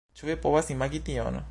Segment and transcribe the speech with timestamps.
[0.19, 1.39] Ĉu vi povas imagi tion?